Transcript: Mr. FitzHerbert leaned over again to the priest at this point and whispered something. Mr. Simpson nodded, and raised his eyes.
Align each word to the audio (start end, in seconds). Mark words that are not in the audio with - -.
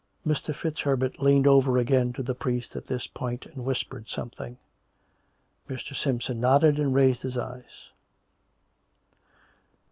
Mr. 0.25 0.51
FitzHerbert 0.55 1.19
leaned 1.19 1.45
over 1.45 1.77
again 1.77 2.11
to 2.11 2.23
the 2.23 2.33
priest 2.33 2.75
at 2.75 2.87
this 2.87 3.05
point 3.05 3.45
and 3.45 3.63
whispered 3.63 4.09
something. 4.09 4.57
Mr. 5.69 5.95
Simpson 5.95 6.39
nodded, 6.39 6.79
and 6.79 6.95
raised 6.95 7.21
his 7.21 7.37
eyes. 7.37 7.91